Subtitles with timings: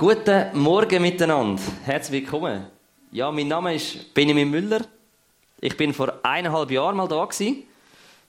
[0.00, 1.60] Guten Morgen miteinander.
[1.84, 2.64] Herzlich willkommen.
[3.12, 4.80] Ja, mein Name ist Benjamin Müller.
[5.60, 7.28] Ich bin vor eineinhalb Jahren mal da.
[7.38, 7.62] Die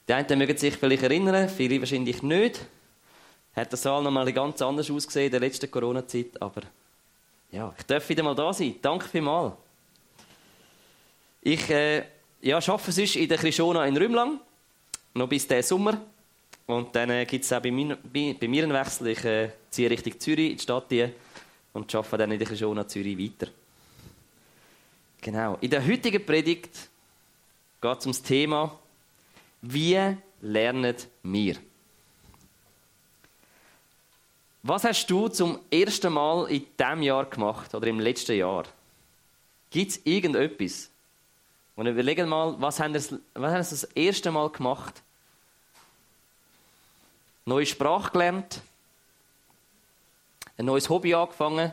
[0.09, 2.59] einen mögen sich vielleicht erinnern, viele wahrscheinlich nicht.
[3.55, 6.63] Hat der Saal noch mal ganz anders ausgesehen in der letzten Corona-Zeit, aber
[7.53, 8.75] ja, ich darf wieder mal da sein.
[8.81, 9.53] Danke vielmals.
[11.41, 12.03] Ich äh,
[12.41, 14.41] ja, arbeite sonst in der Krishona in Rümlang,
[15.13, 16.01] noch bis diesen Sommer.
[16.67, 19.07] Und dann äh, gibt es auch bei mir, bei, bei mir einen Wechsel.
[19.07, 21.13] Ich äh, ziehe Richtung Zürich, in die Stadt hier
[21.73, 23.51] und arbeite dann in der Krishona Zürich weiter.
[25.21, 25.57] Genau.
[25.61, 26.89] In der heutigen Predigt
[27.79, 28.77] geht es um das Thema,
[29.61, 31.57] wie lernen wir?
[34.63, 38.65] Was hast du zum ersten Mal in diesem Jahr gemacht oder im letzten Jahr?
[39.69, 40.89] Gibt es irgendetwas?
[41.75, 45.01] Und überlegen mal, was haben Sie das erste Mal gemacht?
[47.45, 48.61] Neue Sprache gelernt?
[50.57, 51.71] Ein neues Hobby angefangen?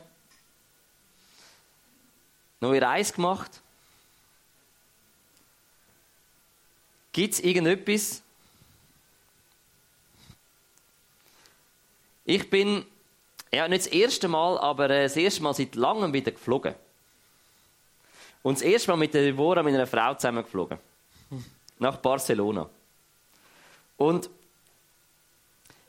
[2.61, 3.61] Neue Reise gemacht?
[7.13, 8.23] Gibt es irgendetwas?
[12.25, 12.85] Ich bin,
[13.53, 16.75] ja, nicht das erste Mal, aber äh, das erste Mal seit langem wieder geflogen.
[18.43, 20.79] Und das erste Mal mit der Deborah, mit einer Frau zusammen geflogen.
[21.79, 22.69] Nach Barcelona.
[23.97, 24.29] Und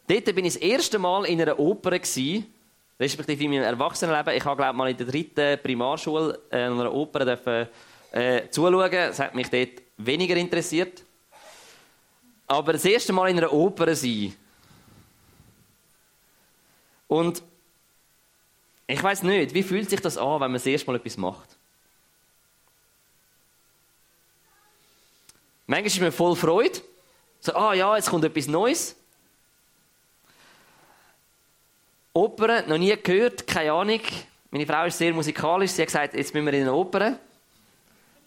[0.08, 2.54] dort bin ich das erste Mal in einer Oper gewesen,
[3.00, 4.36] respektive in meinem Erwachsenenleben.
[4.36, 7.68] Ich habe, glaube mal in der dritten Primarschule äh, einer Oper dürfen,
[8.12, 8.92] äh, zuschauen.
[8.92, 11.04] Das hat mich dort weniger interessiert.
[12.48, 14.36] Aber das erste Mal in einer Oper sein.
[17.08, 17.42] Und
[18.88, 21.58] ich weiß nicht, wie fühlt sich das an, wenn man das erste Mal etwas macht?
[25.68, 26.82] Manchmal ist man voll Freude.
[27.40, 28.96] So, ah ja, jetzt kommt etwas Neues.
[32.14, 34.02] Oper, noch nie gehört, keine Ahnung.
[34.52, 35.72] Meine Frau ist sehr musikalisch.
[35.72, 37.20] Sie hat gesagt, jetzt müssen wir in eine Oper.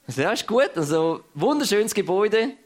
[0.07, 0.71] Ich so, ja, ist gut.
[0.77, 2.57] Also, wunderschönes Gebäude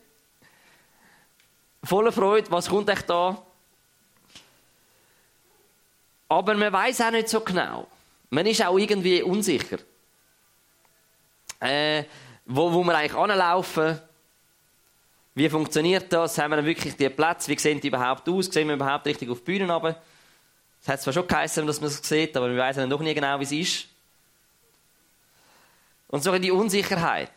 [1.87, 3.43] voller Freude, was kommt echt da?
[6.29, 7.87] Aber man weiß auch nicht so genau.
[8.31, 9.79] Man ist auch irgendwie unsicher.
[11.61, 12.05] Äh,
[12.45, 14.01] wo, wo wir eigentlich anlaufen,
[15.35, 16.39] wie funktioniert das?
[16.39, 17.49] Haben wir wirklich die Plätze?
[17.51, 18.47] Wie sehen die überhaupt aus?
[18.47, 20.01] Sehen wir überhaupt richtig auf die Bühnen runter?
[20.83, 23.39] Es hat zwar schon geheißen, dass man es sieht, aber wir wissen noch nie genau,
[23.41, 23.87] wie es ist.
[26.09, 27.33] Und so die Unsicherheit.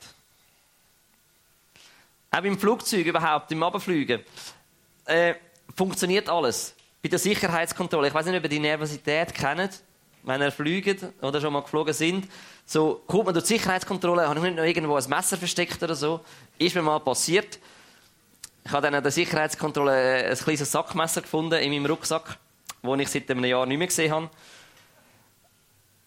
[2.32, 4.22] Auch im Flugzeug überhaupt, im Abfliegen,
[5.06, 5.34] äh,
[5.76, 6.76] funktioniert alles.
[7.02, 8.10] Bei der Sicherheitskontrolle.
[8.10, 9.82] Ich weiß nicht, ob ihr die Nervosität kennt,
[10.24, 12.28] wenn ihr fliegt oder schon mal geflogen sind.
[12.66, 15.96] So, kommt man durch die Sicherheitskontrolle, habe ich nicht noch irgendwo ein Messer versteckt oder
[15.96, 16.20] so.
[16.60, 17.58] Ist mir mal passiert.
[18.64, 22.38] Ich habe dann an der Sicherheitskontrolle ein kleines Sackmesser gefunden in meinem Rucksack,
[22.82, 24.30] das ich seit einem Jahr nicht mehr gesehen habe.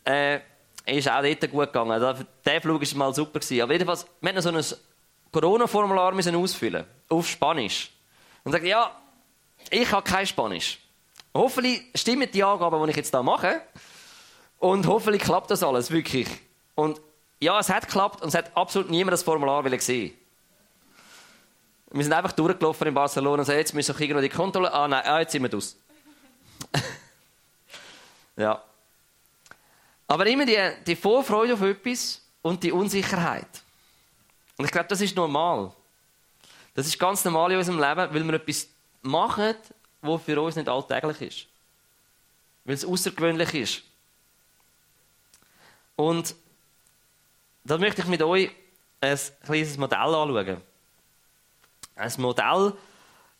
[0.05, 0.41] Äh,
[0.87, 2.27] ist auch dort gut gegangen.
[2.45, 3.41] Der Flug war mal super.
[3.63, 4.79] Aber jedenfalls, wir hatten so ein
[5.31, 7.91] Corona-Formular ausfüllen auf Spanisch.
[8.45, 8.91] Und sagt, ja,
[9.71, 10.79] ich habe kein Spanisch.
[11.35, 13.63] Hoffentlich stimmen die Angaben, die ich jetzt da mache.
[14.59, 16.29] Und hoffentlich klappt das alles wirklich.
[16.75, 17.01] Und
[17.41, 20.13] ja, es hat geklappt und es hat absolut niemand das Formular sehen.
[21.91, 24.73] Wir sind einfach durchgelaufen in Barcelona und sagen, jetzt müssen wir irgendwo die Kontrolle.
[24.73, 25.77] Ah, nein, ah, jetzt sind wir aus.
[28.37, 28.63] ja.
[30.07, 33.63] Aber immer die, die Vorfreude auf etwas und die Unsicherheit.
[34.57, 35.73] Und ich glaube, das ist normal.
[36.75, 38.69] Das ist ganz normal in unserem Leben, weil wir etwas
[39.03, 39.55] machen,
[40.01, 41.47] was für uns nicht alltäglich ist.
[42.65, 43.83] Weil es außergewöhnlich ist.
[45.97, 46.35] Und
[47.65, 48.51] da möchte ich mit euch
[49.01, 50.61] ein kleines Modell anschauen.
[51.95, 52.73] Ein Modell,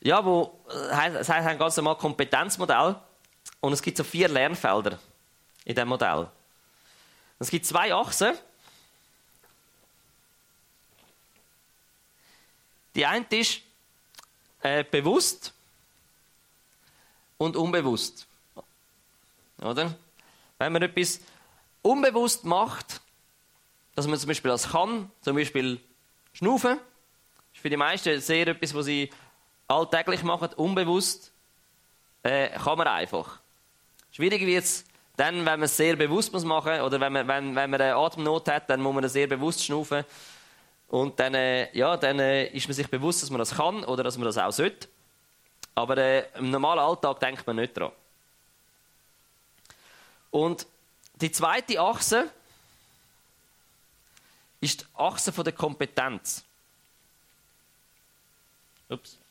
[0.01, 2.97] ja, wo, es heißt ein ganz normal Kompetenzmodell.
[3.61, 4.99] Und es gibt so vier Lernfelder
[5.65, 6.29] in diesem Modell.
[7.39, 8.35] Es gibt zwei Achsen.
[12.95, 13.61] Die eine ist
[14.61, 15.53] äh, bewusst
[17.39, 18.27] und unbewusst.
[19.59, 19.95] Oder?
[20.59, 21.21] Wenn man etwas
[21.83, 23.01] unbewusst macht,
[23.95, 25.81] dass man zum Beispiel das kann, zum Beispiel
[26.33, 26.79] schnaufen,
[27.53, 29.11] ist für die meisten sehr etwas, was sie
[29.69, 31.32] alltäglich machen, unbewusst,
[32.23, 33.39] äh, kann man einfach.
[34.13, 34.85] Schwierig wird es
[35.17, 37.95] dann, wenn man es sehr bewusst muss machen oder wenn man, wenn, wenn man eine
[37.95, 40.05] Atemnot hat, dann muss man sehr bewusst schnaufen.
[40.89, 44.05] Und dann, äh, ja, dann äh, ist man sich bewusst, dass man das kann oder
[44.05, 44.89] dass man das auch sollte.
[45.75, 47.93] Aber äh, im normalen Alltag denkt man nicht daran.
[50.31, 50.67] Und
[51.15, 52.31] die zweite Achse
[54.61, 56.45] ist die Achse der Kompetenz.
[58.89, 59.22] Ups.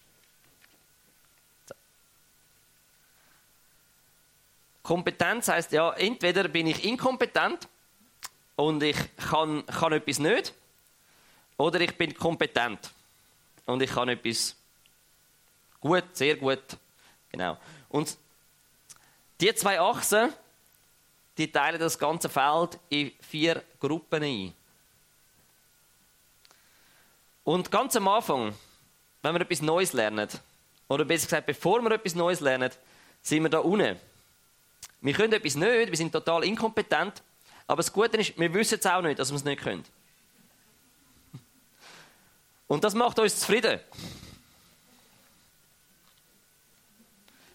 [4.92, 7.70] Kompetenz heißt ja, entweder bin ich inkompetent
[8.58, 10.54] und ich kann, kann etwas nicht,
[11.56, 12.92] oder ich bin kompetent
[13.66, 14.54] und ich kann etwas
[15.80, 16.62] gut, sehr gut.
[17.32, 17.58] Genau.
[17.88, 18.18] Und
[19.40, 20.34] die zwei Achsen,
[21.38, 24.54] die teilen das ganze Feld in vier Gruppen ein.
[27.46, 28.54] Und ganz am Anfang,
[29.22, 30.28] wenn wir etwas Neues lernen,
[30.90, 32.72] oder besser gesagt, bevor wir etwas Neues lernen,
[33.22, 34.11] sind wir da unten.
[35.02, 37.24] Wir können etwas nicht, wir sind total inkompetent,
[37.68, 39.84] aber das Gute ist, wir wissen es auch nicht, dass wir es nicht können.
[42.68, 43.80] Und das macht uns zufrieden.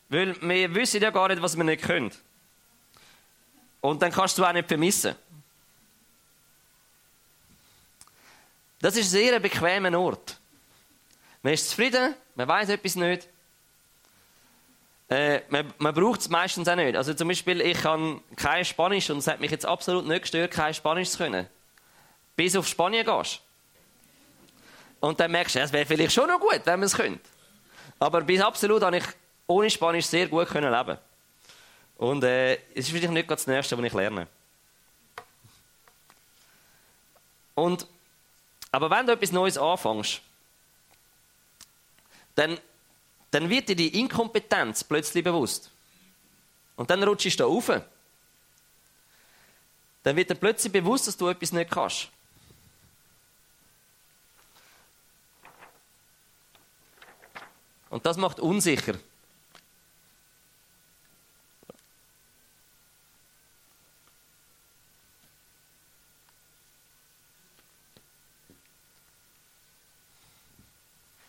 [0.08, 2.12] Weil wir wissen ja gar nicht, was wir nicht können.
[3.80, 5.14] Und dann kannst du auch nicht vermissen.
[8.80, 10.38] Das ist ein sehr bequemer Ort.
[11.42, 13.28] Man ist zufrieden, man weiß etwas nicht.
[15.08, 16.96] Äh, man, man braucht es meistens auch nicht.
[16.96, 20.50] Also zum Beispiel, ich kann kein Spanisch und es hat mich jetzt absolut nicht gestört,
[20.50, 21.46] kein Spanisch zu können.
[22.34, 23.40] Bis auf Spanien gehst.
[25.00, 27.20] Und dann merkst du, es wäre vielleicht schon noch gut, wenn man es könnte.
[27.98, 29.04] Aber bis absolut habe ich
[29.46, 30.98] ohne Spanisch sehr gut können leben.
[31.96, 34.26] Und äh, es ist vielleicht nicht das Nächste, was ich lerne.
[37.54, 37.86] Und,
[38.70, 40.20] aber wenn du etwas Neues anfängst,
[42.34, 42.58] dann,
[43.30, 45.70] dann wird dir die Inkompetenz plötzlich bewusst.
[46.76, 47.70] Und dann rutschst du da rauf.
[50.02, 52.08] Dann wird dir plötzlich bewusst, dass du etwas nicht kannst.
[57.90, 58.94] Und das macht unsicher.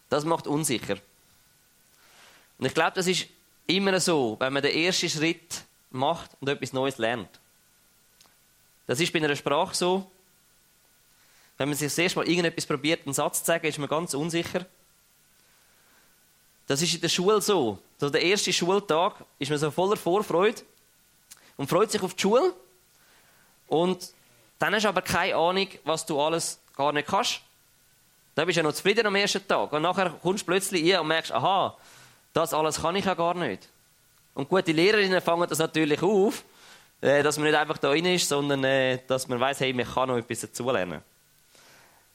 [0.10, 0.98] Das macht unsicher.
[2.58, 3.28] Und ich glaube, das ist
[3.68, 7.40] immer so, wenn man den ersten Schritt macht und etwas Neues lernt.
[8.88, 10.10] Das ist bei einer Sprache so.
[11.58, 14.14] Wenn man sich das erste Mal irgendetwas probiert, einen Satz zu sagen, ist man ganz
[14.14, 14.66] unsicher.
[16.68, 17.80] Das ist in der Schule so.
[17.98, 20.62] So der erste Schultag ist man so voller Vorfreude
[21.56, 22.54] und freut sich auf die Schule.
[23.68, 24.14] Und
[24.60, 27.42] dann hast du aber keine Ahnung, was du alles gar nicht kannst.
[28.36, 29.72] Da bist du ja noch zufrieden am ersten Tag.
[29.74, 31.76] Und nachher kommst du plötzlich hier und merkst, aha,
[32.38, 33.68] das alles kann ich ja gar nicht.
[34.36, 36.44] Und gute Lehrerinnen fangen das natürlich auf,
[37.02, 39.88] äh, dass man nicht einfach da rein ist, sondern äh, dass man weiß, hey, man
[39.88, 41.02] kann noch etwas dazulernen.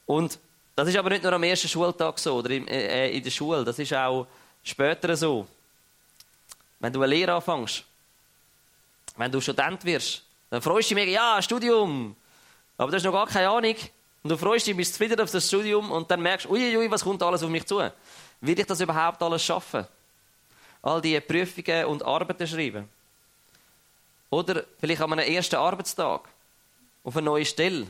[0.05, 0.39] Und
[0.75, 3.77] das ist aber nicht nur am ersten Schultag so oder äh, in der Schule, das
[3.79, 4.25] ist auch
[4.63, 5.45] später so.
[6.79, 7.83] Wenn du eine Lehre anfängst,
[9.17, 12.15] wenn du Student wirst, dann freust du dich mega, ja, Studium.
[12.77, 13.75] Aber du hast noch gar keine Ahnung,
[14.23, 17.03] und du freust dich, bist zufrieden auf das Studium und dann merkst du, uiuiui, was
[17.03, 17.79] kommt alles auf mich zu?
[18.39, 19.85] Will ich das überhaupt alles schaffen?
[20.83, 22.87] All diese Prüfungen und Arbeiten schreiben.
[24.29, 26.27] Oder vielleicht an einem ersten Arbeitstag
[27.03, 27.87] auf eine neue Stelle,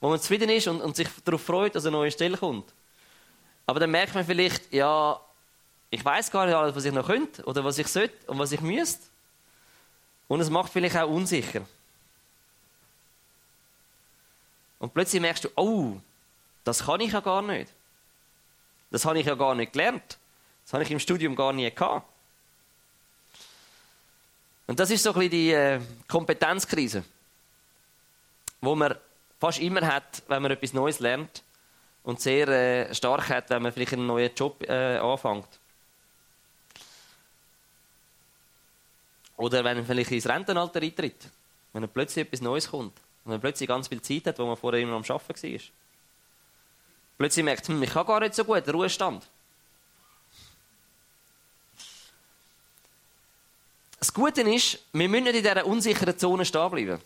[0.00, 2.72] wo man zufrieden ist und, und sich darauf freut, dass eine neue Stelle kommt.
[3.66, 5.20] Aber dann merkt man vielleicht, ja,
[5.90, 8.52] ich weiß gar nicht alles, was ich noch könnte oder was ich sollte und was
[8.52, 9.06] ich müsste.
[10.26, 11.62] Und es macht vielleicht auch unsicher.
[14.78, 16.00] Und plötzlich merkst du, oh,
[16.64, 17.70] das kann ich ja gar nicht.
[18.90, 20.18] Das habe ich ja gar nicht gelernt.
[20.64, 22.11] Das habe ich im Studium gar nie gehabt.
[24.66, 27.04] Und das ist so ein bisschen die äh, Kompetenzkrise,
[28.60, 28.94] wo man
[29.38, 31.42] fast immer hat, wenn man etwas Neues lernt
[32.04, 35.48] und sehr äh, stark hat, wenn man vielleicht einen neuen Job äh, anfängt.
[39.36, 41.28] Oder wenn man vielleicht ins Rentenalter eintritt,
[41.72, 42.92] wenn plötzlich etwas Neues kommt.
[43.24, 45.60] Und man plötzlich ganz viel Zeit hat, wo man vorher immer am Arbeiten war.
[47.18, 49.28] Plötzlich merkt man, hm, ich kann gar nicht so gut, Ruhestand.
[54.02, 57.00] Das Gute ist, wir müssen nicht in dieser unsicheren Zone stehen bleiben.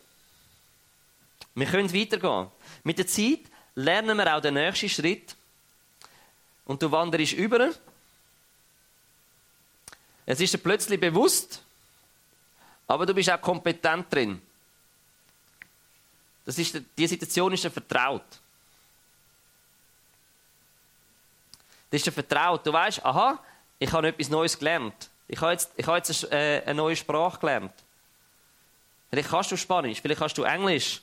[1.55, 2.51] Wir können weitergehen.
[2.85, 3.41] Mit der Zeit
[3.75, 5.37] lernen wir auch den nächsten Schritt.
[6.65, 7.71] Und du wanderst über.
[10.25, 11.63] Es ist dir plötzlich bewusst,
[12.87, 14.41] aber du bist auch kompetent drin.
[16.47, 18.25] Das ist, die Situation ist dir vertraut.
[21.91, 22.67] Das ist dir vertraut.
[22.67, 23.39] Du weißt, aha,
[23.79, 25.11] ich habe etwas Neues gelernt.
[25.29, 27.73] Ich habe jetzt, ich habe jetzt eine, äh, eine neue Sprache gelernt.
[29.11, 31.01] Vielleicht kannst du Spanisch, vielleicht kannst du Englisch.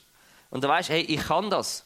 [0.50, 1.84] Und du weißt, hey, ich kann das.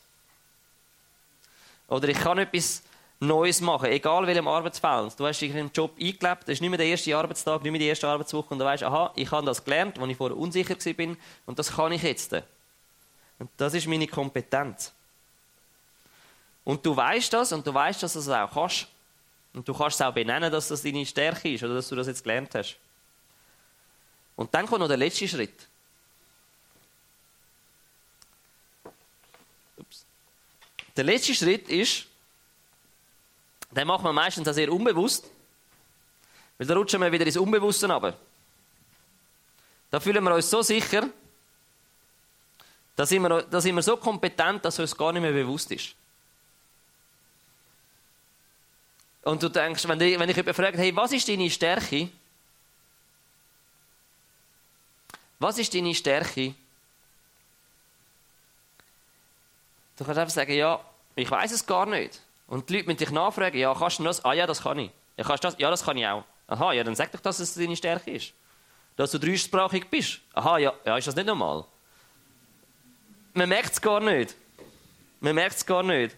[1.88, 2.82] Oder ich kann etwas
[3.20, 5.18] Neues machen, egal welchem Arbeitsfeld.
[5.18, 7.72] Du hast dich in einen Job eingelebt, das ist nicht mehr der erste Arbeitstag, nicht
[7.72, 10.36] mehr die erste Arbeitswoche und du weißt, aha, ich habe das gelernt, als ich vorher
[10.36, 11.16] unsicher war
[11.46, 12.32] und das kann ich jetzt.
[13.40, 14.92] Und das ist meine Kompetenz.
[16.62, 18.86] Und du weißt das und du weißt, dass du das auch kannst.
[19.54, 22.06] Und du kannst es auch benennen, dass das deine Stärke ist oder dass du das
[22.06, 22.76] jetzt gelernt hast.
[24.36, 25.66] Und dann kommt noch der letzte Schritt.
[29.76, 30.04] Ups.
[30.96, 32.06] Der letzte Schritt ist,
[33.70, 35.28] den machen wir meistens auch sehr unbewusst,
[36.56, 38.16] weil da rutschen wir wieder ins Unbewusste runter.
[39.90, 41.08] Da fühlen wir uns so sicher,
[42.94, 45.94] da sind, wir, da sind wir so kompetent, dass uns gar nicht mehr bewusst ist.
[49.28, 52.08] Und du denkst, wenn, die, wenn ich jemanden frage, hey, was ist deine Stärke?
[55.38, 56.54] Was ist deine Stärke?
[59.98, 60.80] Du kannst einfach sagen, ja,
[61.14, 62.22] ich weiß es gar nicht.
[62.46, 64.24] Und die Leute müssen dich nachfragen, ja, kannst du das?
[64.24, 64.90] Ah ja, das kann ich.
[65.18, 65.56] Ja, kannst das?
[65.58, 66.24] Ja, das kann ich auch.
[66.46, 68.32] Aha, ja, dann sag doch, dass es deine Stärke ist.
[68.96, 70.20] Dass du dreisprachig bist.
[70.32, 71.66] Aha, ja, ja ist das nicht normal?
[73.34, 74.34] Man merkt es gar nicht.
[75.20, 76.16] Man merkt es gar nicht.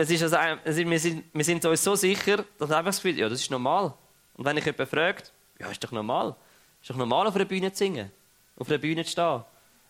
[0.00, 3.28] Es ist also, wir, sind, wir sind uns so sicher, dass einfach das Gefühl, ja,
[3.28, 3.92] das ist normal.
[4.36, 6.36] Und wenn ich jemanden fragt, ja, ist doch normal.
[6.80, 8.12] Ist doch normal, auf einer Bühne zu singen.
[8.56, 9.42] Auf einer Bühne zu stehen.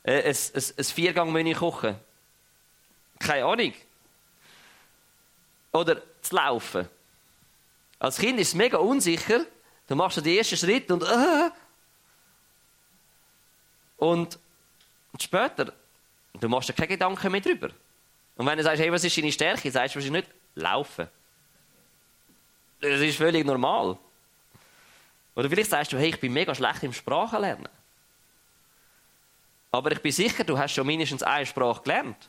[0.05, 1.97] Äh, ein, ein, ein Viergang-Menü kochen.
[3.19, 3.75] Keine Ahnung.
[5.73, 6.89] Oder zu laufen.
[7.99, 9.45] Als Kind ist es mega unsicher.
[9.89, 11.51] Du machst den ersten Schritt und äh,
[13.99, 14.39] und
[15.21, 15.71] später,
[16.33, 17.69] du machst dir keine Gedanken mehr drüber.
[18.39, 21.09] Und wenn du sagst, hey, was ist deine Stärke, sagst du wahrscheinlich nicht, laufen.
[22.81, 23.99] Das ist völlig normal.
[25.35, 27.69] Oder vielleicht sagst du, hey, ich bin mega schlecht im Sprachenlernen.
[29.73, 32.29] Aber ich bin sicher, du hast schon mindestens eine Sprache gelernt.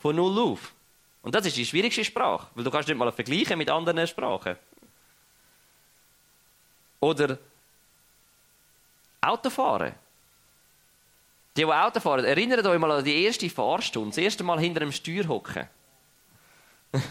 [0.00, 0.74] Von null auf.
[1.22, 4.56] Und das ist die schwierigste Sprache, weil du kannst nicht mal vergleichen mit anderen Sprachen.
[6.98, 7.38] Oder
[9.20, 9.94] Autofahren.
[11.56, 14.80] Die, die Auto fahren, erinnert euch mal an die erste Fahrstunde, das erste Mal hinter
[14.80, 15.68] dem Steuer hocken.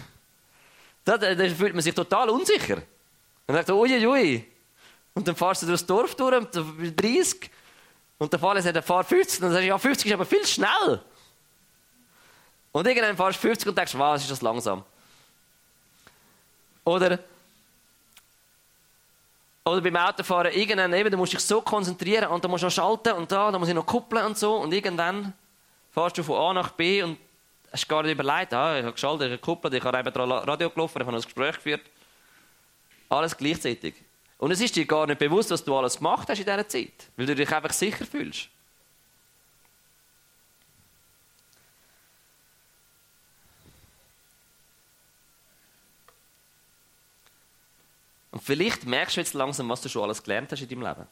[1.04, 2.82] da, da, da, fühlt man sich total unsicher.
[3.48, 4.08] Und denkt, uiuiui.
[4.08, 4.46] Ui.
[5.14, 7.50] Und dann fahrst du durchs Dorf durch, 30.
[8.18, 9.40] Und der Fahrer sagt, fahr 50.
[9.40, 11.02] Und dann sagst du, ja, 50 ist aber viel schnell.
[12.72, 14.84] Und irgendwann fahrst du 50 und denkst, was ist das langsam?
[16.84, 17.20] Oder
[19.66, 22.74] oder beim Autofahren, irgendwann eben, du musst dich so konzentrieren und dann musst du noch
[22.74, 24.58] schalten und da, dann muss ich noch kuppeln und so.
[24.58, 25.34] Und irgendwann
[25.92, 27.18] fährst du von A nach B und
[27.72, 30.70] hast gar nicht überlegt, ah, ich habe geschaltet, ich habe gekuppelt, ich habe eben Radio
[30.70, 31.82] gelaufen, ich habe ein Gespräch geführt.
[33.10, 33.96] Alles gleichzeitig.
[34.38, 37.10] Und es ist dir gar nicht bewusst, was du alles gemacht hast in dieser Zeit,
[37.18, 38.50] weil du dich einfach sicher fühlst.
[48.46, 51.08] Vielleicht merkst du jetzt langsam, was du schon alles gelernt hast in deinem Leben.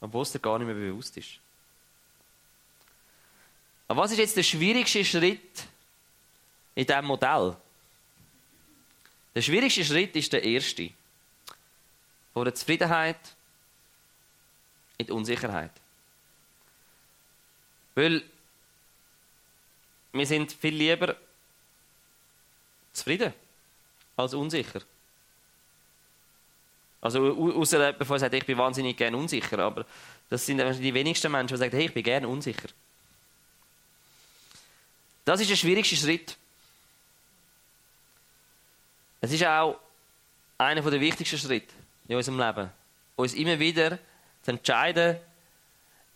[0.00, 1.40] Obwohl es dir gar nicht mehr bewusst ist.
[3.88, 5.64] Aber was ist jetzt der schwierigste Schritt
[6.76, 7.56] in diesem Modell?
[9.34, 10.90] Der schwierigste Schritt ist der erste.
[12.32, 13.18] Von der Zufriedenheit
[14.98, 15.72] in die Unsicherheit.
[17.94, 18.22] Weil
[20.12, 21.16] wir sind viel lieber
[22.92, 23.32] zufrieden
[24.16, 24.82] als unsicher.
[27.00, 29.58] Also, außer bevor er sagt, ich bin wahnsinnig gern unsicher.
[29.58, 29.84] Aber
[30.28, 32.68] das sind die wenigsten Menschen, die sagen, hey, ich bin gern unsicher.
[35.24, 36.36] Das ist der schwierigste Schritt.
[39.20, 39.78] Es ist auch
[40.58, 41.74] einer der wichtigsten Schritte
[42.08, 42.70] in unserem Leben.
[43.16, 43.98] Uns immer wieder
[44.42, 45.16] zu entscheiden,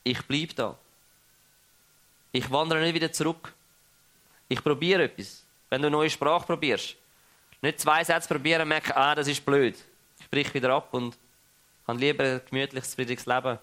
[0.04, 0.78] ich bleibe da.
[2.32, 3.52] Ich wandere nicht wieder zurück.
[4.48, 5.44] Ich probiere etwas.
[5.68, 6.96] Wenn du eine neue Sprache probierst,
[7.62, 9.76] nicht zwei Sätze probieren und merken, ah, das ist blöd
[10.28, 11.16] brich wieder ab und
[11.86, 13.58] habe lieber ein gemütliches, friedliches Leben.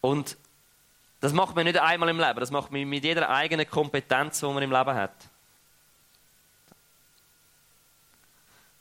[0.00, 0.36] Und
[1.20, 4.46] das macht man nicht einmal im Leben, das macht man mit jeder eigenen Kompetenz, die
[4.46, 5.14] man im Leben hat.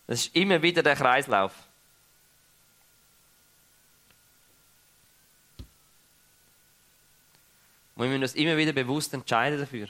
[0.07, 1.51] Das ist immer wieder der Kreislauf.
[7.95, 9.87] Wir müssen uns immer wieder bewusst entscheiden dafür.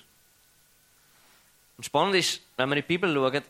[1.77, 3.43] Und spannend ist, wenn wir in die Bibel schauen,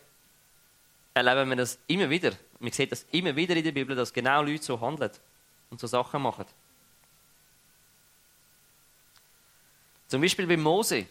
[1.14, 2.32] erleben wir das immer wieder.
[2.60, 5.12] Man sieht das immer wieder in der Bibel, dass genau Leute so handeln
[5.70, 6.46] und so Sachen machen.
[10.08, 11.06] Zum Beispiel bei Mose.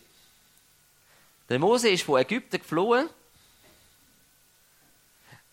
[1.49, 3.09] Der Mose ist von Ägypten geflohen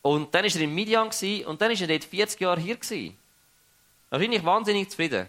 [0.01, 2.77] und dann war er in Midian und dann war er dort 40 Jahre hier.
[4.09, 5.27] Wahrscheinlich wahnsinnig zufrieden.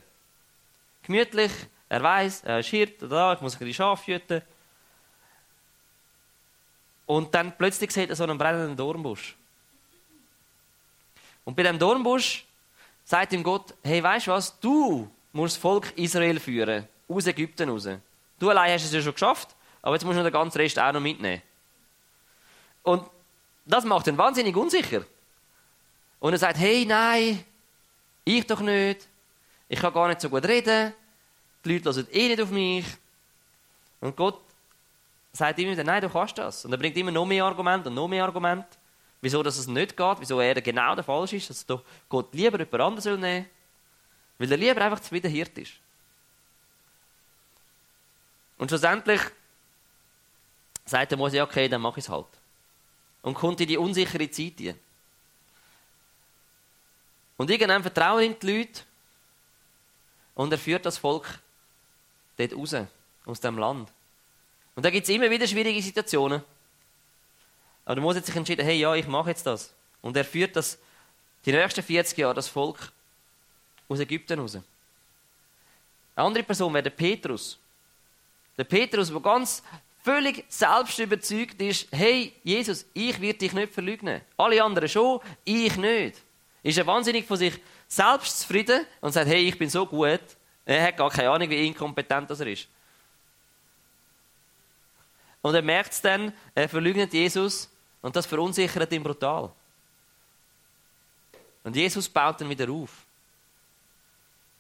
[1.03, 1.53] Gemütlich,
[1.89, 4.43] er weiß, er ist Hirt, da, ich muss ein bisschen Schaf hüten.
[7.07, 9.35] Und dann plötzlich sieht er so einen brennenden Dornbusch.
[11.45, 12.45] Und bei dem Dornbusch
[13.05, 17.69] sagt ihm Gott, hey, weißt du was, du musst das Volk Israel führen, aus Ägypten
[17.69, 17.89] raus.
[18.39, 19.49] Du allein hast es ja schon geschafft,
[19.81, 21.43] aber jetzt musst du den ganzen Rest auch noch mitnehmen.
[22.83, 23.05] Und
[23.65, 25.05] das macht ihn wahnsinnig unsicher.
[26.21, 27.45] Und er sagt, hey, nein,
[28.25, 29.09] ich doch nicht.
[29.69, 30.93] Ich kann gar nicht so gut reden.
[31.65, 32.85] Die Leute hören eh nicht auf mich.
[34.01, 34.41] Und Gott
[35.33, 36.65] sagt immer wieder, nein, du kannst das.
[36.65, 38.69] Und er bringt immer noch mehr Argumente und noch mehr Argumente,
[39.21, 42.59] wieso dass es nicht geht, wieso er genau der Falsch ist, dass doch Gott lieber
[42.59, 43.47] jemand anderes nehmen
[44.43, 45.75] weil er lieber einfach zufrieden Hirt ist.
[48.59, 49.21] Und schlussendlich
[50.85, 52.27] sagt der Mose, okay, dann mach ich es halt.
[53.23, 54.81] Und kommt in die unsichere Zeit hinein.
[57.37, 58.83] Und irgendwann vertrauen ihm die Leute
[60.35, 61.39] und er führt das Volk
[62.37, 62.75] dort raus,
[63.27, 63.93] aus dem Land.
[64.75, 66.43] Und da gibt es immer wieder schwierige Situationen.
[67.85, 69.73] Aber Mose hat sich entschieden, hey, ja, ich mache jetzt das.
[70.01, 70.79] Und er führt das,
[71.45, 72.93] die nächsten 40 Jahre das Volk
[73.89, 74.55] aus Ägypten raus.
[74.55, 77.59] Eine andere Person wäre der Petrus.
[78.57, 79.63] Der Petrus, der ganz
[80.03, 84.21] völlig selbst überzeugt ist, hey, Jesus, ich werde dich nicht verleugnen.
[84.37, 86.21] Alle anderen schon, ich nicht.
[86.63, 87.55] Ist er wahnsinnig von sich
[87.89, 90.21] selbst zufrieden und sagt, hey, ich bin so gut.
[90.65, 92.69] Er hat gar keine Ahnung, wie inkompetent das er ist.
[95.43, 97.69] Und er merkt es dann, er verleugnet Jesus
[98.01, 99.53] und das verunsichert ihn brutal.
[101.65, 103.05] Und Jesus baut ihn wieder auf.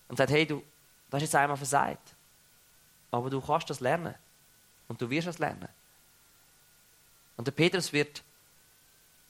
[0.08, 2.14] Und sagt, hey, du, du hast jetzt einmal versagt.
[3.10, 4.14] Aber du kannst das lernen.
[4.88, 5.68] Und du wirst es lernen.
[7.36, 8.22] Und der Petrus wird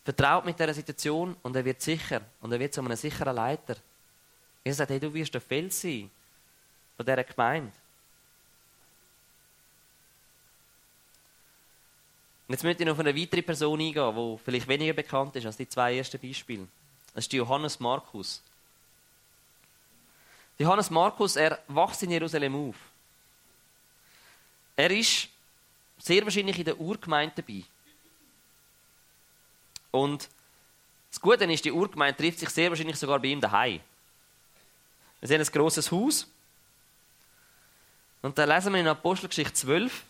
[0.05, 2.23] vertraut mit dieser Situation und er wird sicher.
[2.41, 3.77] Und er wird zu einem sicheren Leiter.
[4.65, 6.11] Er sagt, hey, du wirst der Fels sein
[6.97, 7.73] von dieser Gemeinde.
[12.53, 15.47] Und jetzt möchte ich noch auf eine weitere Person eingehen, die vielleicht weniger bekannt ist
[15.47, 16.69] als die zwei ersten Beispiele.
[17.15, 18.43] Das ist Johannes Markus.
[20.59, 22.75] Johannes Markus, er wächst in Jerusalem auf.
[24.77, 25.29] Er ist
[25.97, 27.65] sehr wahrscheinlich in der Urgemeinde dabei.
[29.91, 30.29] Und
[31.11, 33.81] das Gute ist, die Urgemeinde trifft sich sehr wahrscheinlich sogar bei ihm daheim.
[35.21, 36.27] Wir sehen ein grosses Haus.
[38.21, 40.05] Und da lesen wir in Apostelgeschichte 12.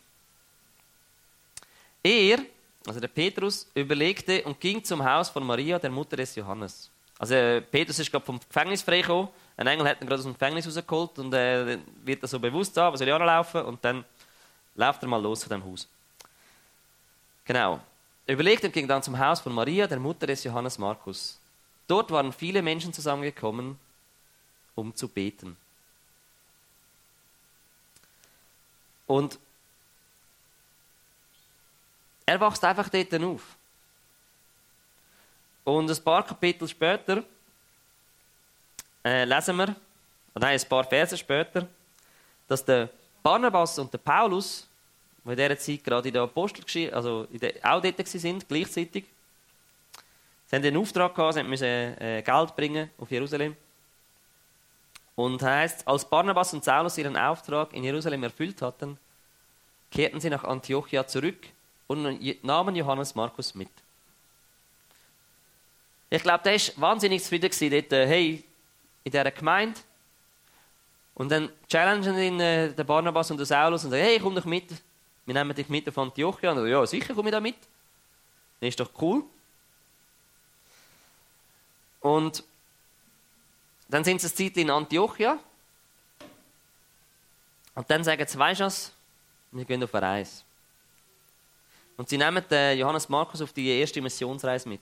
[2.03, 2.39] Er,
[2.87, 6.91] also der Petrus, überlegte und ging zum Haus von Maria, der Mutter des Johannes.
[7.19, 7.35] Also
[7.71, 9.29] Petrus ist gerade vom Gefängnis freigekommen.
[9.57, 12.77] Ein Engel hat ihn gerade aus dem Gefängnis rausgeholt und er wird da so bewusst
[12.77, 13.63] da, was soll ich anlaufen?
[13.63, 14.05] Und dann
[14.75, 15.87] läuft er mal los von dem Haus.
[17.45, 17.81] Genau.
[18.27, 21.39] Er überlegte und ging dann zum Haus von Maria, der Mutter des Johannes Markus.
[21.87, 23.79] Dort waren viele Menschen zusammengekommen,
[24.75, 25.57] um zu beten.
[29.07, 29.39] Und
[32.27, 33.43] er wächst einfach dort auf.
[35.65, 37.23] Und ein paar Kapitel später
[39.05, 39.77] äh, lesen wir,
[40.35, 41.67] nein, ein paar Verse später,
[42.49, 42.89] dass der
[43.23, 44.67] Barnabas und der Paulus,
[45.25, 49.05] die in dieser Zeit gerade in der Apostelgeschichte, also der, auch dort sind, gleichzeitig,
[50.47, 53.57] sie haben den Auftrag gehabt, sie müssen äh, Geld bringen auf Jerusalem.
[55.15, 58.99] Und heißt, als Barnabas und Saulus ihren Auftrag in Jerusalem erfüllt hatten,
[59.91, 61.47] kehrten sie nach Antiochia zurück
[61.93, 63.71] und nahmen Johannes Markus mit.
[66.11, 68.45] Ich glaube, der war wahnsinnig zufrieden dort, äh, hey,
[69.05, 69.81] in dieser Gemeinde.
[71.15, 74.45] Und dann challengen ihn äh, der Barnabas und der Saulus und sagen, hey, komm doch
[74.45, 74.71] mit.
[75.25, 76.53] Wir nehmen dich mit auf Antiochia.
[76.53, 77.57] Und er, ja, sicher komme ich da mit.
[78.61, 79.25] Das ist doch cool.
[82.01, 82.45] Und
[83.89, 85.39] dann sind sie eine Zeit in Antiochia.
[87.75, 88.93] Und dann sagen sie, weißt du was?
[89.51, 90.43] Wir gehen auf eine Reise.
[91.97, 92.45] Und sie nehmen
[92.77, 94.81] Johannes Markus auf die erste Missionsreise mit.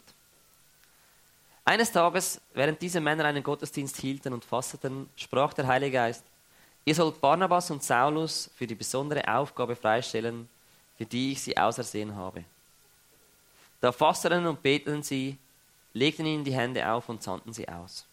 [1.64, 6.24] Eines Tages, während diese Männer einen Gottesdienst hielten und fasteten, sprach der Heilige Geist,
[6.84, 10.48] ihr sollt Barnabas und Saulus für die besondere Aufgabe freistellen,
[10.96, 12.44] für die ich sie ausersehen habe.
[13.80, 15.38] Da fasteten und beteten sie,
[15.92, 18.06] legten ihnen die Hände auf und sandten sie aus.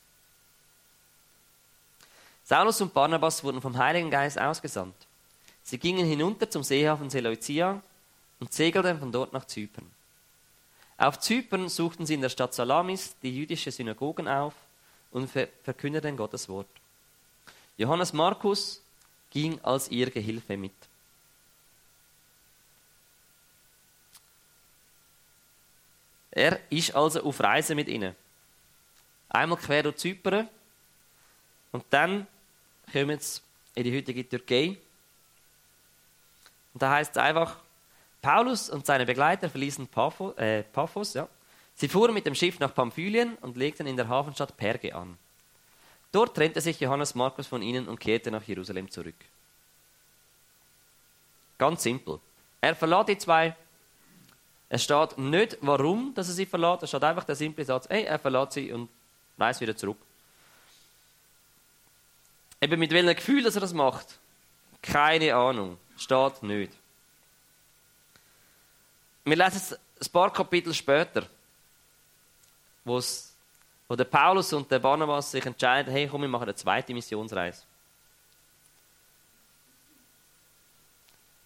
[2.43, 4.95] Saulus und Barnabas wurden vom Heiligen Geist ausgesandt.
[5.63, 7.81] Sie gingen hinunter zum Seehafen Seleucia
[8.39, 9.89] und segelten von dort nach Zypern.
[10.97, 14.53] Auf Zypern suchten sie in der Stadt Salamis die jüdische Synagogen auf
[15.11, 16.67] und verkündeten Gottes Wort.
[17.77, 18.81] Johannes Markus
[19.29, 20.73] ging als ihr Gehilfe mit.
[26.31, 28.15] Er ist also auf Reise mit ihnen.
[29.29, 30.47] Einmal quer durch Zypern
[31.71, 32.27] und dann
[32.91, 33.41] kommen sie
[33.75, 34.77] in die heutige Türkei.
[36.73, 37.57] Und da heißt es einfach,
[38.21, 41.27] Paulus und seine Begleiter verließen Paphos, äh, Paphos ja.
[41.75, 45.17] Sie fuhren mit dem Schiff nach Pamphylien und legten in der Hafenstadt Perge an.
[46.11, 49.15] Dort trennte sich Johannes Markus von ihnen und kehrte nach Jerusalem zurück.
[51.57, 52.19] Ganz simpel.
[52.61, 53.55] Er verlor die zwei
[54.69, 56.83] Es steht nicht, warum dass er sie verlässt.
[56.83, 58.89] Es steht einfach der simple Satz, hey, er verlässt sie und
[59.37, 59.97] reist wieder zurück.
[62.59, 64.19] Eben mit welchem Gefühl dass er das macht,
[64.81, 65.77] keine Ahnung.
[65.95, 66.73] Steht nicht.
[69.27, 69.73] Wir lesen es
[70.07, 71.27] ein paar Kapitel später,
[72.85, 73.01] wo,
[73.89, 77.63] der Paulus und der Barnabas sich entscheiden, hey, komm, wir machen eine zweite Missionsreise.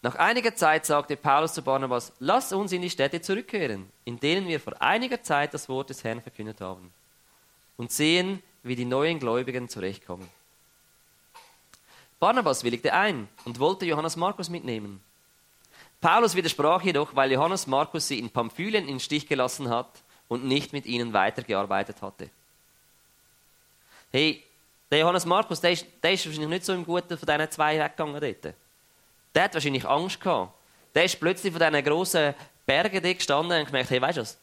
[0.04, 4.48] Nach einiger Zeit sagte Paulus zu Barnabas, lass uns in die Städte zurückkehren, in denen
[4.48, 6.94] wir vor einiger Zeit das Wort des Herrn verkündet haben,
[7.78, 10.30] und sehen, wie die neuen Gläubigen zurechtkommen.
[12.20, 15.04] Barnabas willigte ein und wollte Johannes Markus mitnehmen.
[16.02, 20.74] Paulus widersprach jedoch, weil Johannes Markus sie in Pamphylien in Stich gelassen hat und nicht
[20.74, 22.32] mit ihnen weitergearbeitet hatte.
[24.12, 24.44] Hey,
[24.90, 27.80] der Johannes Markus, der ist, der ist wahrscheinlich nicht so im Guten von diesen zwei
[27.80, 28.56] weggegangen dort.
[29.36, 30.54] Der hat wahrscheinlich Angst gehabt.
[30.96, 32.34] Der ist plötzlich von diesen grossen
[32.66, 34.38] Bergen dort gestanden und gemerkt, hey, weißt du was?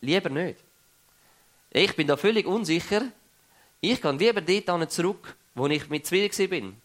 [0.00, 0.58] Lieber nicht.
[1.70, 3.02] Ich bin da völlig unsicher.
[3.82, 6.82] Ich gehe lieber dort zurück, wo ich mit zufrieden bin.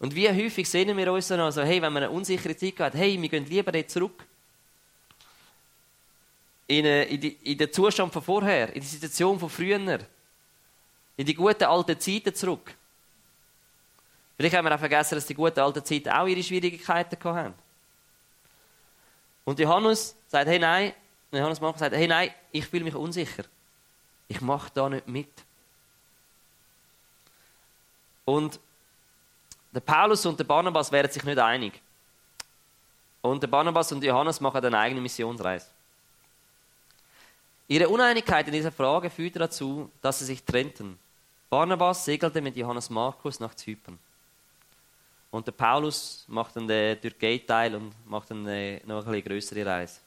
[0.00, 2.94] Und wie häufig sehen wir uns dann also, hey, wenn man eine unsichere Zeit hat,
[2.94, 4.24] hey, wir gehen lieber dort zurück.
[6.66, 9.98] In, eine, in, in den Zustand von vorher, in die Situation von früher.
[11.18, 12.74] In die guten alten Zeiten zurück.
[14.38, 17.54] Vielleicht haben wir auch vergessen, dass die guten alten Zeiten auch ihre Schwierigkeiten hatten.
[19.44, 20.94] Und Johannes sagt, hey nein,
[21.30, 23.44] Johannes Markus sagt, hey nein, ich fühle mich unsicher.
[24.28, 25.28] Ich mache da nicht mit.
[28.24, 28.58] Und
[29.72, 31.80] der Paulus und der Barnabas wären sich nicht einig.
[33.22, 35.66] Und der Barnabas und Johannes machen eine eigene Missionsreise.
[37.68, 40.98] Ihre Uneinigkeit in dieser Frage führte dazu, dass sie sich trennten.
[41.48, 43.98] Barnabas segelte mit Johannes Markus nach Zypern.
[45.30, 50.00] Und der Paulus macht dann den Türkei-Teil und macht dann eine, noch eine größere Reise.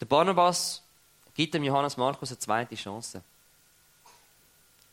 [0.00, 0.82] Der Barnabas
[1.34, 3.22] gibt dem Johannes Markus eine zweite Chance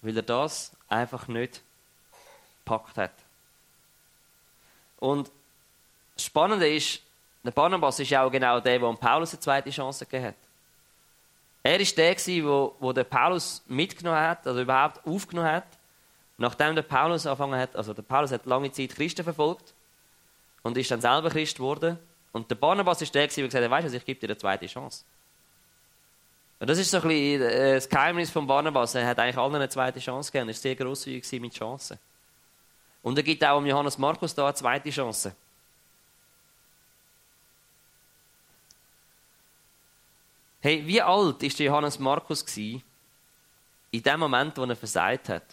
[0.05, 1.61] weil er das einfach nicht
[2.63, 3.13] gepackt hat.
[4.99, 5.31] Und
[6.15, 7.01] das Spannende ist,
[7.43, 10.35] der Barnabas ist auch genau der, der Paulus eine zweite Chance gegeben hat.
[11.61, 15.67] Er war der, wo, wo der Paulus mitgenommen hat, also überhaupt aufgenommen hat,
[16.37, 19.73] nachdem der Paulus angefangen hat, also der Paulus hat lange Zeit Christen verfolgt
[20.63, 21.97] und ist dann selber Christ geworden.
[22.31, 24.67] Und der Barnabas ist der, der gesagt hat, weißt du, ich gebe dir eine zweite
[24.67, 25.03] Chance.
[26.59, 28.95] Und das ist so ein bisschen äh, das Geheimnis von Barnabas.
[28.95, 30.49] Er hat eigentlich allen eine zweite Chance gegeben.
[30.49, 31.99] Er war sehr grosszügig mit Chancen.
[33.01, 35.35] Und er gibt auch um Johannes Markus da eine zweite Chance.
[40.61, 42.81] Hey, wie alt war Johannes Markus in
[43.91, 45.43] dem Moment, wo er versagt hat?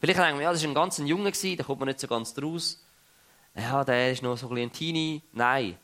[0.00, 2.34] Vielleicht denken wir, ja, das war ein ganz Junge, da kommt man nicht so ganz
[2.34, 2.82] draus.
[3.54, 5.22] Ja, der ist noch so ein bisschen ein Teenie.
[5.32, 5.78] Nein,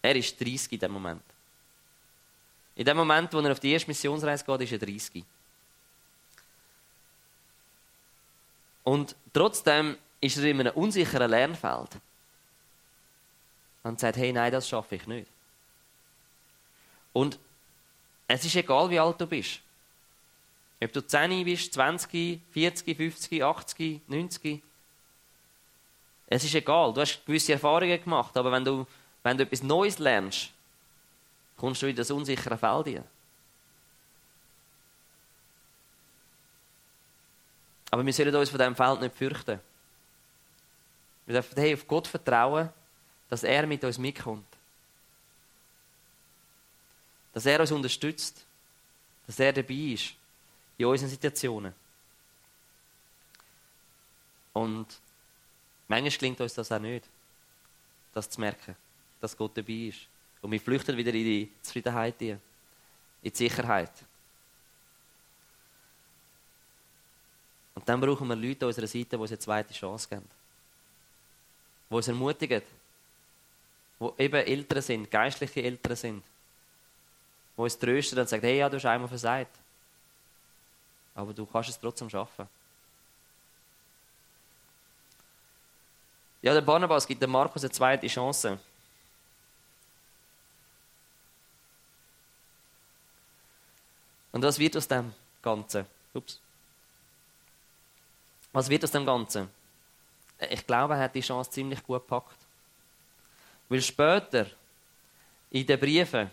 [0.00, 1.22] er ist 30 in dem Moment.
[2.74, 5.24] In dem Moment, wo er auf die erste Missionsreise geht, ist er 30.
[8.84, 11.90] Und trotzdem ist er in einem unsicheren Lernfeld.
[13.82, 15.28] Und sagt, hey, nein, das schaffe ich nicht.
[17.12, 17.38] Und
[18.28, 19.60] es ist egal, wie alt du bist.
[20.82, 24.62] Ob du 10 bist, 20, 40, 50, 80, 90.
[26.26, 26.94] Es ist egal.
[26.94, 28.86] Du hast gewisse Erfahrungen gemacht, aber wenn du,
[29.22, 30.50] wenn du etwas Neues lernst,
[31.62, 33.04] kommst du in das unsichere Feld hinein.
[37.88, 39.60] Aber wir sollen uns von diesem Feld nicht fürchten.
[41.24, 42.68] Wir dürfen hey, auf Gott vertrauen,
[43.28, 44.44] dass er mit uns mitkommt.
[47.32, 48.44] Dass er uns unterstützt.
[49.28, 50.14] Dass er dabei ist.
[50.78, 51.72] In unseren Situationen.
[54.52, 54.88] Und
[55.86, 57.06] manchmal klingt uns das auch nicht,
[58.14, 58.74] das zu merken,
[59.20, 60.11] dass Gott dabei ist.
[60.42, 62.38] Und wir flüchten wieder in die Zufriedenheit, in
[63.22, 63.92] die Sicherheit.
[67.74, 70.28] Und dann brauchen wir Leute an unserer Seite, die uns eine zweite Chance geben.
[71.88, 72.62] Die uns ermutigen.
[74.00, 76.24] Die eben Eltern sind, geistliche Eltern sind.
[77.56, 79.56] Die uns trösten und sagen, hey, ja, du hast einmal versagt.
[81.14, 82.48] Aber du kannst es trotzdem schaffen.
[86.40, 88.58] Ja, der Barnabas gibt dem Markus eine zweite Chance.
[94.32, 95.86] Und was wird aus dem Ganzen?
[96.14, 96.40] Ups.
[98.52, 99.48] Was wird aus dem Ganzen?
[100.50, 102.36] Ich glaube, er hat die Chance ziemlich gut gepackt.
[103.68, 104.46] Weil später
[105.50, 106.30] in den Briefen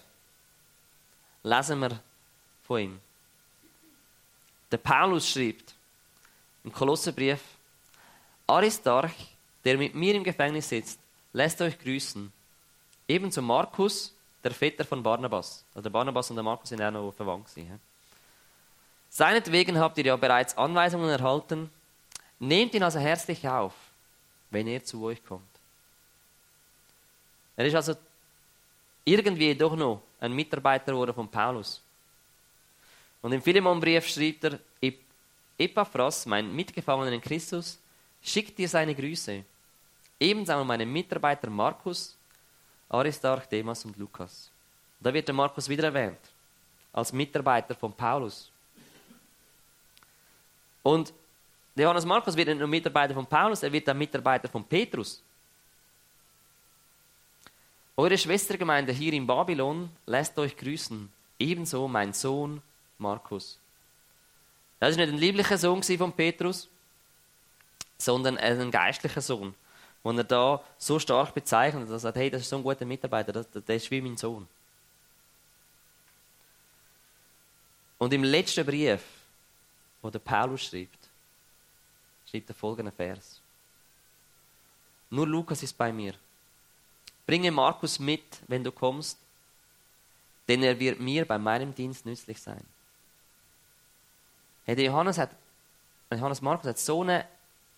[1.43, 1.99] lesen wir
[2.63, 2.99] von ihm.
[4.71, 5.75] Der Paulus schreibt
[6.63, 7.41] im Kolosserbrief,
[8.47, 10.99] Aristarch, der mit mir im Gefängnis sitzt,
[11.33, 12.31] lässt euch grüßen
[13.09, 15.65] Ebenso Markus, der Vetter von Barnabas.
[15.73, 17.47] Also Barnabas und der Markus sind auch noch verwandt.
[17.47, 17.81] Gewesen,
[19.09, 21.69] Seinetwegen habt ihr ja bereits Anweisungen erhalten.
[22.39, 23.73] Nehmt ihn also herzlich auf,
[24.49, 25.43] wenn er zu euch kommt.
[27.57, 27.95] Er ist also
[29.03, 31.81] irgendwie doch noch ein Mitarbeiter geworden von Paulus.
[33.21, 34.59] Und im Philemonbrief schreibt er,
[35.57, 37.77] Epaphras, mein Mitgefangener in Christus,
[38.21, 39.43] schickt dir seine Grüße.
[40.17, 42.15] Ebenso meinen Mitarbeiter Markus,
[42.87, 44.49] Aristarch, Demas und Lukas.
[44.99, 46.19] Da wird der Markus wieder erwähnt,
[46.93, 48.49] als Mitarbeiter von Paulus.
[50.83, 51.13] Und
[51.75, 55.21] Johannes Markus wird nicht nur Mitarbeiter von Paulus, er wird auch Mitarbeiter von Petrus.
[57.95, 62.61] Eure Schwestergemeinde hier in Babylon lässt euch grüßen, ebenso mein Sohn
[62.97, 63.57] Markus.
[64.79, 66.69] Das ist nicht ein lieblicher Sohn von Petrus,
[67.97, 69.53] sondern ein geistlicher Sohn,
[70.05, 72.85] den er da so stark bezeichnet, dass er sagt, hey, das ist so ein guter
[72.85, 74.47] Mitarbeiter, das, das ist wie mein Sohn.
[77.97, 79.01] Und im letzten Brief,
[80.01, 81.09] wo der Paulus schreibt,
[82.29, 83.41] schreibt er folgenden Vers.
[85.09, 86.13] Nur Lukas ist bei mir.
[87.25, 89.17] Bringe Markus mit, wenn du kommst,
[90.47, 92.63] denn er wird mir bei meinem Dienst nützlich sein.
[94.65, 95.31] Hey, der Johannes, hat,
[96.11, 97.23] Johannes Markus hat so einen,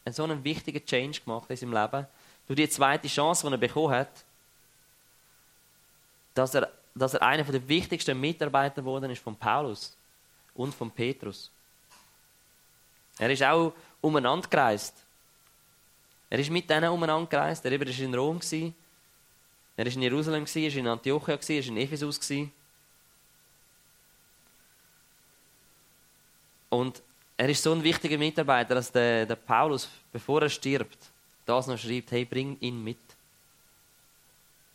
[0.10, 2.08] so einen wichtigen Change gemacht in seinem Leben,
[2.48, 4.26] durch die zweite Chance, die er bekommen hat,
[6.34, 9.96] dass er, dass er einer der wichtigsten Mitarbeiter geworden ist von Paulus
[10.54, 11.50] und von Petrus.
[13.22, 14.96] Er ist auch umeinander gereist.
[16.28, 17.64] Er ist mit denen umeinander gereist.
[17.64, 18.74] Er war in Rom, er
[19.78, 22.20] war in Jerusalem, er war in Antiochia, er war in Ephesus.
[26.72, 27.04] Und
[27.38, 30.98] er ist so ein wichtiger Mitarbeiter, dass der, der Paulus, bevor er stirbt,
[31.46, 32.98] das noch schreibt, hey, bring ihn mit.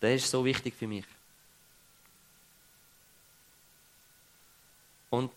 [0.01, 1.07] Der ist so wichtig für mich.
[5.11, 5.33] Und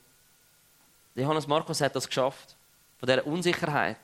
[1.16, 2.56] Johannes Markus hat das geschafft,
[3.00, 4.00] von dieser Unsicherheit,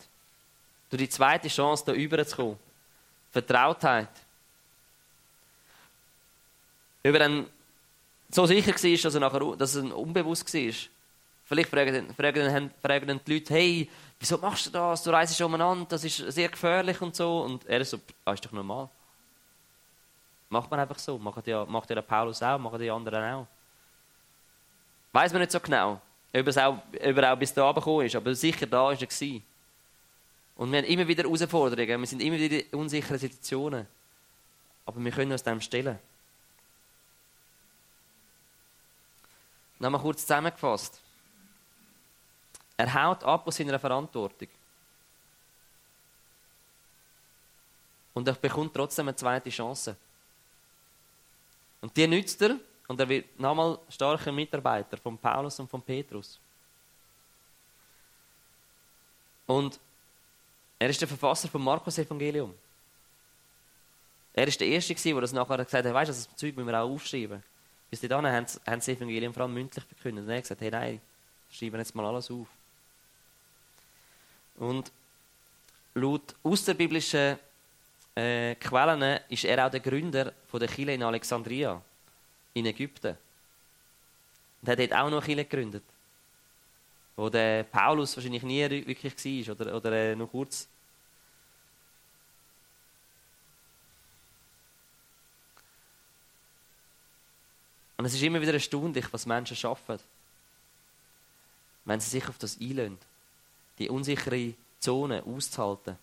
[0.89, 2.57] durch die zweite Chance, da überzukommen.
[3.31, 4.09] Vertrautheit.
[7.03, 7.45] Über er
[8.29, 10.71] so sicher war, dass er, nachher, dass er unbewusst war,
[11.47, 15.03] Vielleicht fragen, fragen, fragen die Leute, hey, wieso machst du das?
[15.03, 17.41] Du reist umeinander, das ist sehr gefährlich und so.
[17.41, 18.89] Und er ist so, das ist doch normal.
[20.49, 21.19] Macht man einfach so.
[21.19, 23.47] Macht ja, macht ja der Paulus auch, machen die anderen auch.
[25.11, 26.01] Weiß man nicht so genau,
[26.35, 29.07] ob er auch, ob er auch bis da gekommen ist, aber sicher da ist er
[29.07, 29.43] gewesen.
[30.55, 33.87] Und wir haben immer wieder Herausforderungen, wir sind immer wieder in unsicheren Situationen.
[34.85, 35.97] Aber wir können uns dem stellen.
[39.79, 41.01] Nochmal kurz zusammengefasst.
[42.77, 44.47] Er haut ab aus seiner Verantwortung.
[48.13, 49.95] Und er bekommt trotzdem eine zweite Chance.
[51.81, 56.39] Und die nützt er und er wird nochmal starker Mitarbeiter von Paulus und von Petrus.
[59.47, 59.79] Und
[60.77, 62.53] er ist der Verfasser vom Markus Evangelium.
[64.33, 66.81] Er ist der Erste, der das nachher gesagt hat, weißt du, das Zeug müssen wir
[66.81, 67.41] auch aufschreiben.
[67.89, 70.25] Bis dahin haben sie das Evangelium vor allem mündlich verkündet.
[70.25, 71.01] Und er hat gesagt, hey, nein,
[71.49, 72.47] schreiben jetzt mal alles auf.
[74.57, 74.91] Und
[75.93, 77.37] laut außerbiblischen
[78.15, 81.81] äh, Quellen ist er auch der Gründer von der Kirche in Alexandria,
[82.55, 83.15] in Ägypten.
[84.61, 85.83] Und hat dort auch noch Kirche gegründet,
[87.15, 90.67] wo der Paulus wahrscheinlich nie wirklich war oder, oder äh, nur kurz.
[97.97, 99.99] Und es ist immer wieder erstaunlich, was Menschen schaffen,
[101.85, 102.97] wenn sie sich auf das einlösen
[103.77, 105.97] die unsichere Zone auszuhalten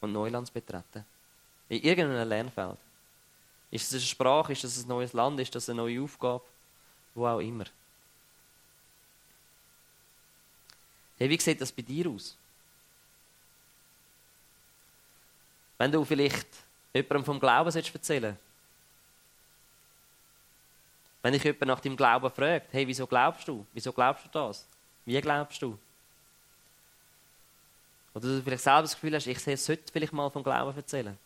[0.00, 1.04] und Neuland zu betreten.
[1.68, 2.78] In irgendeinem Lernfeld.
[3.74, 6.44] Ist es eine Sprache, ist es ein neues Land, ist das eine neue Aufgabe,
[7.12, 7.64] wo auch immer.
[11.18, 12.36] Hey, wie sieht das bei dir aus?
[15.76, 16.46] Wenn du vielleicht
[16.92, 18.38] jemandem vom Glauben erzählen
[21.22, 23.66] wenn dich jemand nach deinem Glauben fragt, hey, wieso glaubst du?
[23.72, 24.68] Wieso glaubst du das?
[25.04, 25.76] Wie glaubst du?
[28.14, 31.18] Oder du vielleicht selber das Gefühl hast, ich sollte vielleicht mal vom Glauben erzählen.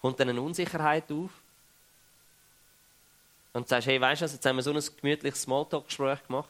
[0.00, 1.30] Kommt dann eine Unsicherheit auf?
[3.52, 6.48] Und sagst, hey, weißt du jetzt haben wir so ein gemütliches Smalltalk-Gespräch gemacht.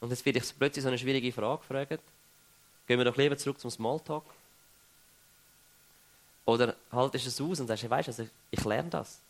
[0.00, 2.02] Und jetzt werde ich plötzlich so eine schwierige Frage gefragt.
[2.86, 4.24] Gehen wir doch lieber zurück zum Smalltalk.
[6.44, 9.20] Oder haltest du es aus und sagst, hey, weißt du, also ich lerne das.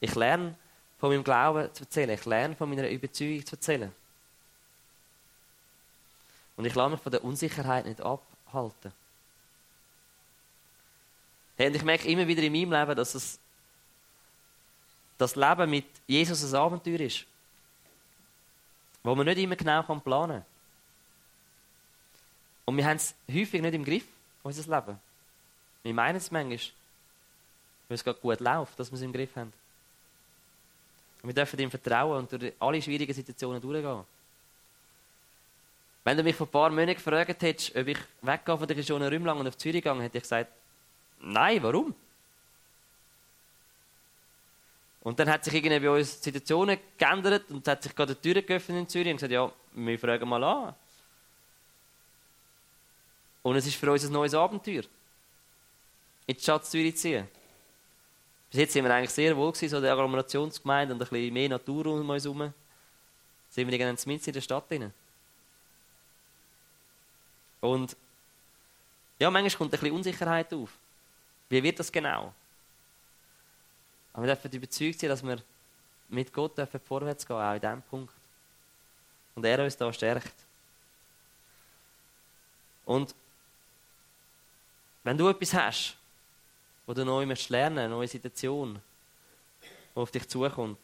[0.00, 0.54] Ich lerne
[0.98, 2.10] von meinem Glauben zu erzählen.
[2.10, 3.92] Ich lerne von meiner Überzeugung zu erzählen.
[6.56, 8.92] Und ich lasse mich von der Unsicherheit nicht abhalten.
[11.56, 13.38] Und ich merke immer wieder in meinem Leben, dass es
[15.16, 17.24] das Leben mit Jesus ein Abenteuer ist.
[19.02, 20.44] Wo man nicht immer genau planen kann.
[22.64, 24.06] Und wir haben es häufig nicht im Griff,
[24.42, 24.98] unser Leben.
[25.82, 26.58] Wir meinen es manchmal,
[27.88, 29.52] weil es gerade gut läuft, dass wir es im Griff haben.
[31.22, 34.04] Und wir dürfen ihm vertrauen und durch alle schwierigen Situationen durchgehen.
[36.04, 39.02] Wenn du mich vor ein paar Monaten gefragt hättest, ob ich weggehe von der Region
[39.02, 40.50] Rümlang und auf Zürich gehe, hätte ich gesagt,
[41.24, 41.94] nein, warum?
[45.00, 48.32] Und dann hat sich irgendwie bei uns die Situation geändert und hat sich gerade die
[48.32, 50.74] Tür geöffnet in Zürich und gesagt, ja, wir fragen mal an.
[53.42, 54.84] Und es ist für uns ein neues Abenteuer.
[56.26, 57.28] In die Stadt Zürich ziehen.
[58.50, 61.50] Bis jetzt sind wir eigentlich sehr wohl gewesen, so der Agglomerationsgemeinde und ein bisschen mehr
[61.50, 62.54] Natur um uns herum.
[63.50, 64.90] Sind wir dann mitten in der Stadt drin.
[67.60, 67.94] Und
[69.18, 70.70] ja, manchmal kommt ein bisschen Unsicherheit auf.
[71.54, 72.34] Wie wird das genau?
[74.12, 75.40] Aber wir dürfen überzeugt sein, dass wir
[76.08, 78.12] mit Gott dürfen vorwärts gehen, auch in diesem Punkt.
[79.36, 80.34] Und er uns da stärkt.
[82.84, 83.14] Und
[85.04, 85.96] wenn du etwas hast,
[86.86, 88.80] wo du neu lernen lernen eine neue Situation,
[89.62, 90.78] die auf dich zukommt,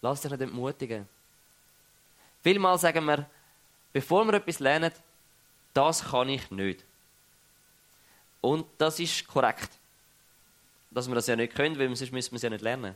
[0.00, 1.06] lass dich nicht entmutigen.
[2.42, 3.28] Vielmal sagen wir,
[3.92, 4.92] bevor wir etwas lernen,
[5.74, 6.84] das kann ich nicht.
[8.44, 9.70] Und das ist korrekt.
[10.90, 12.94] Dass wir das ja nicht können, weil sonst müssen wir es ja nicht lernen.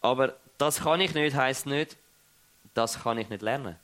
[0.00, 1.98] Aber das kann ich nicht, heisst nicht,
[2.72, 3.76] das kann ich nicht lernen.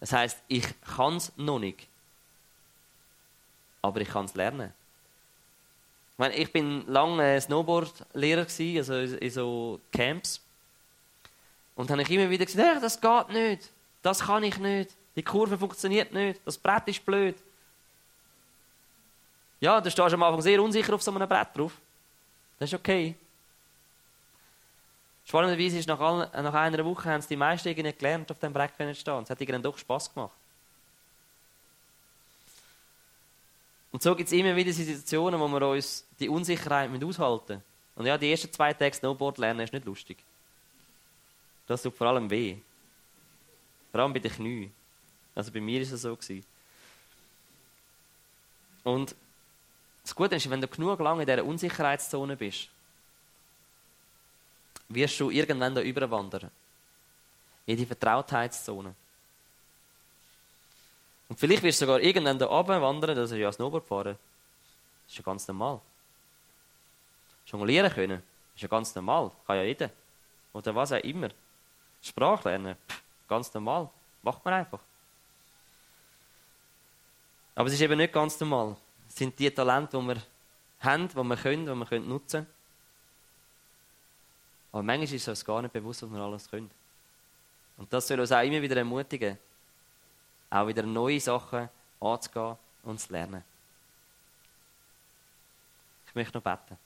[0.00, 1.86] Das heisst, ich kann es noch nicht.
[3.82, 4.72] Aber ich kann es lernen.
[6.12, 8.46] Ich, meine, ich bin lange Snowboard-Lehrer,
[8.78, 10.40] also in so Camps.
[11.76, 14.92] Und dann habe ich immer wieder gesagt, das geht nicht, das kann ich nicht.
[15.14, 16.40] Die Kurve funktioniert nicht.
[16.46, 17.36] Das Brett ist blöd.
[19.62, 21.72] Ja, du stehst am Anfang sehr unsicher auf so einem Brett drauf.
[22.58, 23.14] Das ist okay.
[25.24, 28.72] Spannenderweise ist nach, all, nach einer Woche haben die meisten nicht gelernt, auf dem Brett
[28.76, 29.22] zu stehen.
[29.22, 30.32] Es hat ihnen doch Spass gemacht.
[33.92, 37.62] Und so gibt es immer wieder Situationen, wo wir uns die Unsicherheit mit aushalten.
[37.94, 40.18] Und ja, die ersten zwei Tage Snowboard lernen ist nicht lustig.
[41.68, 42.56] Das tut vor allem weh.
[43.92, 44.72] Vor allem bei den Knien.
[45.36, 46.16] Also bei mir ist es so.
[46.16, 46.44] Gewesen.
[48.82, 49.14] Und
[50.02, 52.68] das Gute ist, wenn du genug lange in dieser Unsicherheitszone bist,
[54.88, 56.50] wirst du irgendwann da überwandern.
[57.66, 58.94] In die Vertrautheitszone.
[61.28, 64.18] Und vielleicht wirst du sogar irgendwann da oben wandern, dass du ja Snowboard fahren.
[65.04, 65.80] Das ist ja ganz normal.
[67.46, 68.22] Jonglieren können,
[68.54, 69.30] ist ja ganz normal.
[69.46, 69.90] Kann ja jeder.
[70.52, 71.28] Oder was auch immer.
[72.02, 72.76] Sprache lernen,
[73.28, 73.88] ganz normal.
[74.22, 74.80] Macht man einfach.
[77.54, 78.76] Aber es ist eben nicht ganz normal.
[79.14, 80.22] Sind die Talente, die wir
[80.80, 82.46] haben, die wir können, die wir nutzen können.
[84.72, 86.70] Aber manchmal ist uns gar nicht bewusst, was wir alles können.
[87.76, 89.38] Und das soll uns auch immer wieder ermutigen,
[90.50, 91.68] auch wieder neue Sachen
[92.00, 93.44] anzugehen und zu lernen.
[96.06, 96.78] Ich möchte noch beten.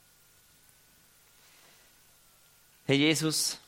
[2.86, 3.58] Herr Jesus,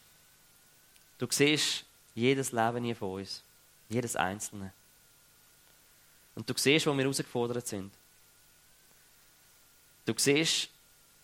[1.19, 3.43] du siehst jedes Leben hier von uns,
[3.89, 4.73] jedes Einzelne.
[6.35, 7.93] Und du siehst, wo wir herausgefordert sind.
[10.09, 10.71] Du siehst,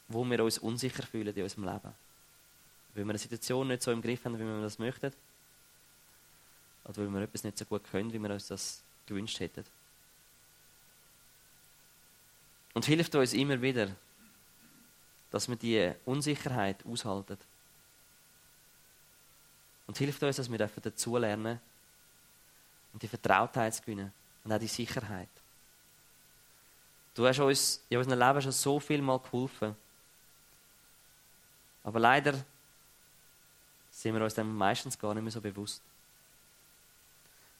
[0.08, 1.94] wo wir uns unsicher fühlen in unserem Leben.
[2.92, 5.10] Weil wir eine Situation nicht so im Griff haben, wie wir das möchten.
[6.84, 9.64] Oder weil wir etwas nicht so gut können, wie wir uns das gewünscht hätten.
[12.74, 13.88] Und hilft uns immer wieder,
[15.30, 17.38] dass wir die Unsicherheit aushalten.
[19.86, 21.58] Und hilft uns, dass wir dazulernen
[22.92, 24.12] und die Vertrautheit zu gewinnen
[24.44, 25.30] und auch die Sicherheit.
[27.14, 29.76] Du hast uns in unserem Leben schon so viel mal geholfen.
[31.84, 32.44] Aber leider
[33.90, 35.80] sind wir uns dem meistens gar nicht mehr so bewusst.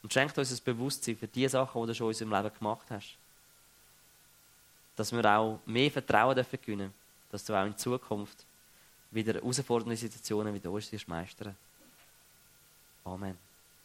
[0.03, 2.87] Und schenkt uns ein Bewusstsein für die Sachen, die du schon in unserem Leben gemacht
[2.91, 3.17] hast.
[4.97, 6.93] Dass wir auch mehr Vertrauen dafür gewinnen,
[7.31, 8.45] dass du auch in Zukunft
[9.11, 11.57] wieder herausfordernde Situationen wie uns meistern.
[13.05, 13.54] Amen.